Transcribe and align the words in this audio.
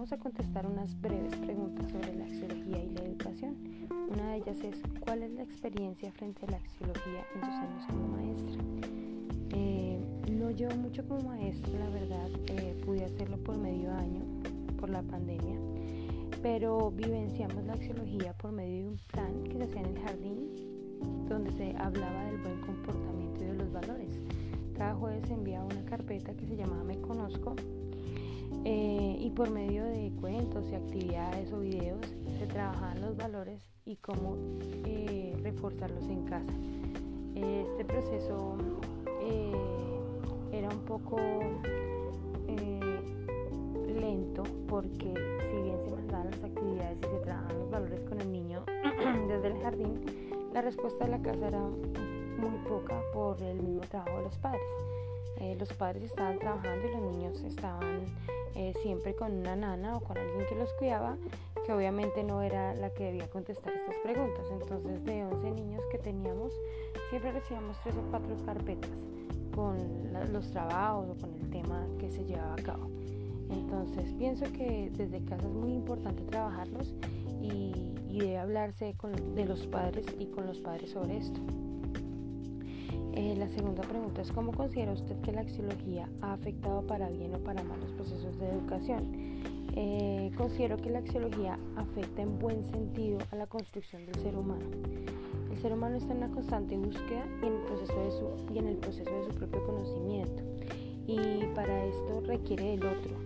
vamos 0.00 0.12
a 0.12 0.16
contestar 0.16 0.66
unas 0.66 0.98
breves 0.98 1.36
preguntas 1.36 1.90
sobre 1.90 2.14
la 2.14 2.24
axiología 2.24 2.82
y 2.82 2.88
la 2.88 3.02
educación. 3.02 3.54
Una 4.10 4.30
de 4.30 4.36
ellas 4.38 4.56
es, 4.62 4.82
¿cuál 4.98 5.22
es 5.22 5.30
la 5.32 5.42
experiencia 5.42 6.10
frente 6.12 6.46
a 6.46 6.52
la 6.52 6.56
axiología 6.56 7.22
en 7.34 7.40
sus 7.42 7.54
años 7.54 7.86
como 7.86 8.08
maestra? 8.08 8.62
Eh, 9.50 10.02
no 10.32 10.50
llevo 10.52 10.74
mucho 10.76 11.06
como 11.06 11.28
maestra, 11.28 11.78
la 11.78 11.90
verdad, 11.90 12.30
eh, 12.46 12.80
pude 12.82 13.04
hacerlo 13.04 13.36
por 13.44 13.58
medio 13.58 13.92
año, 13.92 14.22
por 14.78 14.88
la 14.88 15.02
pandemia, 15.02 15.58
pero 16.40 16.90
vivenciamos 16.92 17.62
la 17.66 17.74
axiología 17.74 18.32
por 18.38 18.52
medio 18.52 18.84
de 18.84 18.88
un 18.88 18.96
plan 19.06 19.44
que 19.44 19.58
se 19.58 19.64
hacía 19.64 19.82
en 19.82 19.96
el 19.96 20.02
jardín, 20.02 21.26
donde 21.28 21.52
se 21.52 21.76
hablaba 21.76 22.24
del 22.24 22.38
buen 22.38 22.58
comportamiento 22.62 23.44
y 23.44 23.48
de 23.48 23.52
los 23.52 23.70
valores. 23.70 24.18
Cada 24.78 24.94
jueves 24.94 25.28
se 25.28 25.34
enviaba 25.34 25.66
una 25.66 25.84
carpeta 25.84 26.32
que 26.32 26.46
se 26.46 26.56
llamaba 26.56 26.84
Me 26.84 26.98
Conozco 27.02 27.54
eh, 28.64 29.16
y 29.18 29.30
por 29.30 29.50
medio 29.50 29.84
de 29.84 30.12
cuentos 30.20 30.66
y 30.70 30.74
actividades 30.74 31.50
o 31.52 31.60
videos 31.60 32.06
se 32.38 32.46
trabajaban 32.46 33.00
los 33.00 33.16
valores 33.16 33.62
y 33.86 33.96
cómo 33.96 34.36
eh, 34.84 35.34
reforzarlos 35.42 36.04
en 36.08 36.24
casa. 36.24 36.52
Este 37.34 37.84
proceso 37.86 38.58
eh, 39.22 39.52
era 40.52 40.68
un 40.68 40.80
poco 40.80 41.18
lento 43.86 44.42
porque 44.68 45.14
si 45.50 45.62
bien 45.62 45.78
se 45.82 45.90
mandaban 45.90 46.30
las 46.30 46.44
actividades 46.44 46.98
y 46.98 47.02
se 47.02 47.20
trabajaban 47.20 47.58
los 47.58 47.70
valores 47.70 48.00
con 48.00 48.20
el 48.20 48.32
niño 48.32 48.64
desde 49.28 49.48
el 49.48 49.62
jardín, 49.62 50.00
la 50.52 50.60
respuesta 50.60 51.04
de 51.06 51.10
la 51.12 51.22
casa 51.22 51.48
era 51.48 51.60
muy 51.60 52.58
poca 52.68 53.00
por 53.12 53.42
el 53.42 53.60
mismo 53.60 53.80
trabajo 53.82 54.18
de 54.18 54.24
los 54.24 54.38
padres. 54.38 54.62
los 55.58 55.72
padres 55.72 56.04
estaban 56.04 56.38
trabajando 56.38 56.86
y 56.86 56.90
los 56.92 57.16
niños 57.16 57.42
estaban 57.42 58.04
eh, 58.60 58.74
siempre 58.82 59.14
con 59.14 59.32
una 59.32 59.56
nana 59.56 59.96
o 59.96 60.00
con 60.00 60.18
alguien 60.18 60.44
que 60.46 60.54
los 60.54 60.70
cuidaba, 60.74 61.16
que 61.64 61.72
obviamente 61.72 62.22
no 62.22 62.42
era 62.42 62.74
la 62.74 62.90
que 62.90 63.04
debía 63.04 63.26
contestar 63.30 63.72
estas 63.72 63.96
preguntas. 64.02 64.44
Entonces 64.52 65.02
de 65.06 65.24
11 65.24 65.50
niños 65.52 65.82
que 65.90 65.96
teníamos, 65.96 66.52
siempre 67.08 67.32
recibíamos 67.32 67.78
tres 67.82 67.94
o 67.96 68.02
cuatro 68.10 68.36
carpetas 68.44 68.90
con 69.54 69.78
los 70.30 70.50
trabajos 70.50 71.08
o 71.08 71.14
con 71.22 71.34
el 71.36 71.48
tema 71.48 71.86
que 71.98 72.10
se 72.10 72.22
llevaba 72.22 72.52
a 72.52 72.62
cabo. 72.62 72.90
Entonces 73.50 74.12
pienso 74.18 74.44
que 74.52 74.92
desde 74.94 75.24
casa 75.24 75.46
es 75.46 75.54
muy 75.54 75.72
importante 75.72 76.22
trabajarlos 76.24 76.94
y, 77.40 77.94
debe 78.10 78.36
hablarse 78.36 78.94
de 79.34 79.44
los 79.46 79.66
padres 79.68 80.04
y 80.18 80.26
con 80.26 80.46
los 80.46 80.58
padres 80.58 80.90
sobre 80.90 81.16
esto. 81.16 81.40
Eh, 83.20 83.36
la 83.36 83.48
segunda 83.48 83.82
pregunta 83.82 84.22
es 84.22 84.32
¿cómo 84.32 84.50
considera 84.50 84.92
usted 84.92 85.14
que 85.20 85.30
la 85.30 85.42
axiología 85.42 86.08
ha 86.22 86.32
afectado 86.32 86.86
para 86.86 87.10
bien 87.10 87.34
o 87.34 87.38
para 87.38 87.62
mal 87.62 87.78
los 87.78 87.92
procesos 87.92 88.38
de 88.38 88.48
educación? 88.48 89.12
Eh, 89.76 90.30
considero 90.38 90.78
que 90.78 90.88
la 90.88 91.00
axiología 91.00 91.58
afecta 91.76 92.22
en 92.22 92.38
buen 92.38 92.64
sentido 92.64 93.18
a 93.30 93.36
la 93.36 93.46
construcción 93.46 94.06
del 94.06 94.14
ser 94.22 94.34
humano. 94.34 94.64
El 95.50 95.58
ser 95.58 95.74
humano 95.74 95.98
está 95.98 96.12
en 96.12 96.16
una 96.16 96.30
constante 96.30 96.78
búsqueda 96.78 97.26
y 97.42 97.46
en 97.46 97.52
el 97.52 97.62
proceso 97.66 98.00
de 98.02 98.10
su, 98.10 98.54
y 98.54 98.58
en 98.58 98.68
el 98.68 98.76
proceso 98.78 99.10
de 99.10 99.24
su 99.24 99.38
propio 99.38 99.66
conocimiento 99.66 100.42
y 101.06 101.44
para 101.54 101.84
esto 101.84 102.22
requiere 102.26 102.70
del 102.70 102.86
otro. 102.86 103.16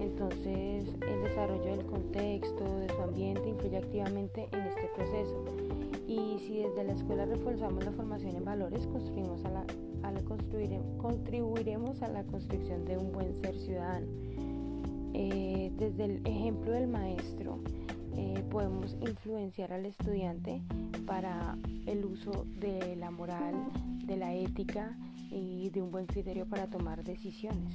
Entonces 0.00 0.88
el 1.08 1.22
desarrollo 1.22 1.76
del 1.76 1.86
contexto, 1.86 2.64
ambiente 3.08 3.48
influye 3.48 3.78
activamente 3.78 4.48
en 4.52 4.60
este 4.60 4.88
proceso 4.94 5.44
y 6.06 6.38
si 6.46 6.58
desde 6.58 6.84
la 6.84 6.92
escuela 6.92 7.26
reforzamos 7.26 7.84
la 7.84 7.90
formación 7.92 8.36
en 8.36 8.44
valores, 8.44 8.86
construimos 8.86 9.44
a 9.44 9.50
la, 9.50 9.66
a 10.02 10.12
la 10.12 10.20
contribuiremos 10.22 12.00
a 12.02 12.08
la 12.08 12.22
construcción 12.24 12.84
de 12.84 12.96
un 12.96 13.12
buen 13.12 13.34
ser 13.34 13.58
ciudadano. 13.58 14.06
Eh, 15.14 15.72
desde 15.76 16.04
el 16.04 16.26
ejemplo 16.26 16.72
del 16.72 16.86
maestro, 16.86 17.58
eh, 18.16 18.44
podemos 18.50 18.96
influenciar 19.00 19.72
al 19.72 19.86
estudiante 19.86 20.62
para 21.06 21.58
el 21.86 22.04
uso 22.04 22.46
de 22.60 22.94
la 22.96 23.10
moral, 23.10 23.54
de 24.04 24.16
la 24.16 24.34
ética 24.34 24.96
y 25.30 25.70
de 25.70 25.82
un 25.82 25.90
buen 25.90 26.06
criterio 26.06 26.46
para 26.46 26.68
tomar 26.68 27.02
decisiones. 27.02 27.74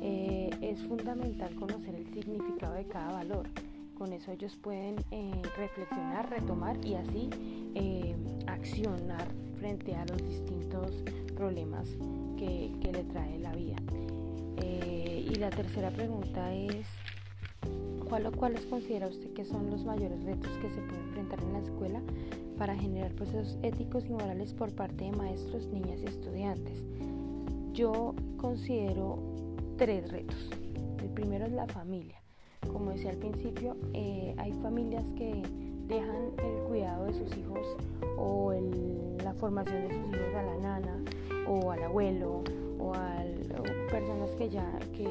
Eh, 0.00 0.50
es 0.62 0.82
fundamental 0.82 1.54
conocer 1.56 1.94
el 1.94 2.06
significado 2.12 2.74
de 2.74 2.86
cada 2.86 3.12
valor 3.12 3.48
con 3.94 4.12
eso 4.12 4.32
ellos 4.32 4.56
pueden 4.56 4.96
eh, 5.10 5.42
reflexionar, 5.56 6.28
retomar 6.30 6.76
y 6.84 6.94
así 6.94 7.30
eh, 7.74 8.14
accionar 8.46 9.26
frente 9.58 9.94
a 9.94 10.04
los 10.06 10.18
distintos 10.28 10.90
problemas 11.34 11.88
que, 12.36 12.70
le 12.92 13.04
trae 13.04 13.38
la 13.38 13.52
vida. 13.52 13.76
Eh, 14.62 15.28
y 15.28 15.34
la 15.36 15.50
tercera 15.50 15.90
pregunta 15.90 16.54
es, 16.54 16.86
¿cuál 18.08 18.26
o 18.26 18.32
cuáles 18.32 18.64
considera 18.66 19.08
usted 19.08 19.32
que 19.32 19.44
son 19.44 19.70
los 19.70 19.84
mayores 19.84 20.22
retos 20.22 20.50
que 20.58 20.70
se 20.70 20.80
pueden 20.82 21.04
enfrentar 21.08 21.40
en 21.40 21.52
la 21.54 21.58
escuela 21.60 22.00
para 22.58 22.76
generar 22.76 23.12
procesos 23.12 23.58
éticos 23.62 24.04
y 24.06 24.10
morales 24.10 24.52
por 24.52 24.72
parte 24.74 25.04
de 25.04 25.12
maestros, 25.12 25.66
niñas 25.68 26.00
y 26.02 26.06
estudiantes? 26.06 26.84
Yo 27.72 28.14
considero 28.36 29.18
tres 29.76 30.10
retos. 30.12 30.50
El 31.02 31.08
primero 31.10 31.46
es 31.46 31.52
la 31.52 31.66
familia 31.66 32.23
como 32.72 32.90
decía 32.90 33.10
al 33.10 33.16
principio, 33.16 33.76
eh, 33.92 34.34
hay 34.38 34.52
familias 34.62 35.04
que 35.16 35.42
dejan 35.86 36.32
el 36.38 36.62
cuidado 36.68 37.06
de 37.06 37.14
sus 37.14 37.36
hijos 37.36 37.76
o 38.16 38.52
la 39.22 39.34
formación 39.34 39.88
de 39.88 39.94
sus 39.94 40.08
hijos 40.08 40.34
a 40.34 40.42
la 40.42 40.56
nana 40.56 41.04
o 41.46 41.70
al 41.70 41.82
abuelo 41.82 42.42
o 42.78 42.94
a 42.94 43.24
personas 43.90 44.30
que 44.32 44.48
ya 44.48 44.66
que, 44.92 45.08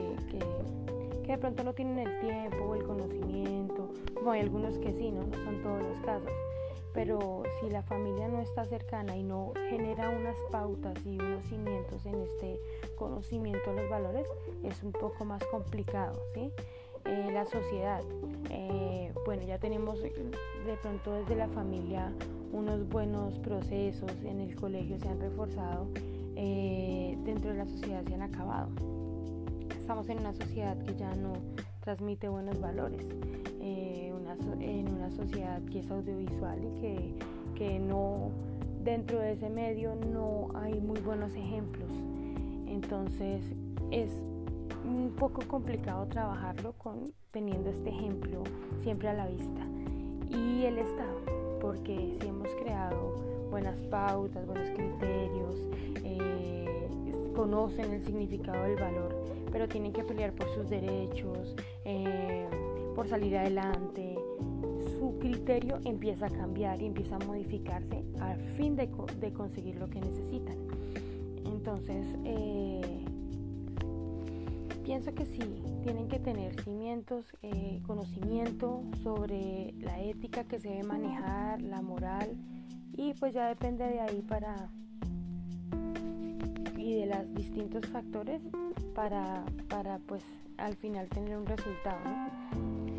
de 1.27 1.37
pronto 1.37 1.63
no 1.63 1.73
tienen 1.73 1.99
el 1.99 2.19
tiempo 2.19 2.65
o 2.65 2.75
el 2.75 2.83
conocimiento, 2.83 3.89
hay 4.29 4.41
algunos 4.41 4.77
que 4.77 4.93
sí, 4.93 5.11
¿no? 5.11 5.23
no 5.23 5.43
son 5.43 5.61
todos 5.61 5.81
los 5.81 5.97
casos. 6.05 6.31
Pero 6.93 7.43
si 7.59 7.69
la 7.69 7.81
familia 7.81 8.27
no 8.27 8.39
está 8.39 8.65
cercana 8.65 9.15
y 9.17 9.23
no 9.23 9.51
genera 9.69 10.09
unas 10.09 10.37
pautas 10.51 10.93
y 11.05 11.17
unos 11.17 11.43
cimientos 11.45 12.05
en 12.05 12.21
este 12.21 12.59
conocimiento 12.95 13.71
de 13.71 13.81
los 13.81 13.89
valores, 13.89 14.27
es 14.63 14.83
un 14.83 14.91
poco 14.91 15.25
más 15.25 15.43
complicado, 15.45 16.21
¿sí? 16.35 16.51
Eh, 17.05 17.31
la 17.33 17.45
sociedad. 17.45 18.01
Eh, 18.49 19.11
bueno, 19.25 19.43
ya 19.43 19.57
tenemos 19.57 20.01
de 20.01 20.11
pronto 20.81 21.13
desde 21.13 21.35
la 21.35 21.47
familia 21.49 22.13
unos 22.51 22.87
buenos 22.87 23.39
procesos, 23.39 24.11
en 24.23 24.39
el 24.39 24.55
colegio 24.55 24.97
se 24.99 25.09
han 25.09 25.19
reforzado, 25.19 25.87
eh, 26.35 27.17
dentro 27.25 27.51
de 27.51 27.57
la 27.57 27.65
sociedad 27.65 28.03
se 28.05 28.13
han 28.13 28.21
acabado. 28.21 28.69
Estamos 29.77 30.07
en 30.07 30.19
una 30.19 30.33
sociedad 30.33 30.77
que 30.83 30.95
ya 30.95 31.13
no 31.15 31.33
transmite 31.81 32.29
buenos 32.29 32.59
valores, 32.61 33.05
en 33.59 34.87
una 34.89 35.11
sociedad 35.11 35.61
que 35.71 35.79
es 35.79 35.91
audiovisual 35.91 36.59
y 36.63 36.81
que, 36.81 37.13
que 37.55 37.79
no, 37.79 38.29
dentro 38.83 39.19
de 39.19 39.33
ese 39.33 39.49
medio 39.49 39.95
no 39.95 40.49
hay 40.55 40.79
muy 40.79 40.99
buenos 40.99 41.33
ejemplos. 41.35 41.89
Entonces 42.67 43.41
es 43.91 44.09
un 44.93 45.11
poco 45.15 45.41
complicado 45.47 46.05
trabajarlo 46.07 46.73
con 46.73 47.11
teniendo 47.31 47.69
este 47.69 47.89
ejemplo 47.89 48.43
siempre 48.81 49.09
a 49.09 49.13
la 49.13 49.27
vista. 49.27 49.65
Y 50.29 50.65
el 50.65 50.77
Estado, 50.77 51.19
porque 51.59 52.15
si 52.19 52.27
hemos 52.27 52.49
creado 52.61 53.15
buenas 53.49 53.79
pautas, 53.81 54.45
buenos 54.45 54.69
criterios, 54.69 55.55
eh, 56.03 56.89
conocen 57.35 57.91
el 57.91 58.05
significado 58.05 58.63
del 58.63 58.75
valor, 58.75 59.15
pero 59.51 59.67
tienen 59.67 59.93
que 59.93 60.03
pelear 60.03 60.33
por 60.33 60.47
sus 60.49 60.69
derechos, 60.69 61.55
eh, 61.85 62.47
por 62.95 63.07
salir 63.07 63.37
adelante. 63.37 64.15
Su 64.99 65.17
criterio 65.19 65.79
empieza 65.85 66.27
a 66.27 66.29
cambiar 66.29 66.81
y 66.81 66.85
empieza 66.85 67.15
a 67.15 67.19
modificarse 67.19 68.03
al 68.19 68.39
fin 68.55 68.75
de, 68.75 68.89
conseguir 69.33 69.75
lo 69.75 69.89
que 69.89 69.99
necesitan. 69.99 70.57
Entonces, 71.45 72.05
eh, 72.25 73.03
pienso 74.83 75.13
que 75.13 75.25
sí, 75.25 75.39
tienen 75.83 76.07
que 76.07 76.19
tener 76.19 76.61
cimientos, 76.63 77.25
eh, 77.41 77.81
conocimiento 77.85 78.83
sobre 79.01 79.73
la 79.79 80.01
ética 80.01 80.43
que 80.43 80.59
se 80.59 80.69
debe 80.69 80.83
manejar, 80.83 81.61
la 81.61 81.81
moral, 81.81 82.35
y 82.95 83.13
pues 83.13 83.33
ya 83.33 83.47
depende 83.47 83.85
de 83.85 83.99
ahí 84.01 84.21
para 84.21 84.69
y 86.77 86.95
de 86.95 87.05
los 87.05 87.33
distintos 87.33 87.85
factores 87.87 88.41
para, 88.93 89.45
para 89.69 89.99
pues 89.99 90.21
al 90.57 90.75
final 90.75 91.07
tener 91.07 91.37
un 91.37 91.45
resultado, 91.45 91.99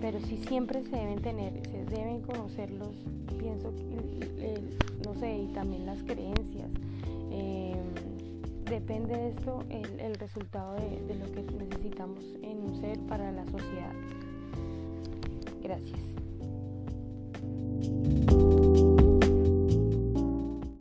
Pero 0.00 0.20
sí 0.20 0.38
siempre 0.48 0.82
se 0.84 0.96
deben 0.96 1.20
tener, 1.20 1.66
se 1.66 1.84
deben 1.84 2.22
conocerlos, 2.22 2.94
pienso 3.38 3.74
que, 3.74 4.60
no 5.04 5.14
sé, 5.14 5.38
y 5.38 5.46
también 5.48 5.86
las 5.86 6.02
creencias. 6.02 6.70
Eh, 7.30 7.76
depende 8.64 9.16
de 9.16 9.28
esto 9.28 9.64
el, 9.68 10.14
resultado 10.14 10.74
de, 10.74 11.02
de 11.06 11.14
lo 11.14 11.30
que 11.32 11.42
en 12.42 12.58
un 12.62 12.80
ser 12.80 12.98
para 13.00 13.30
la 13.32 13.44
sociedad. 13.46 13.92
Gracias. 15.62 16.00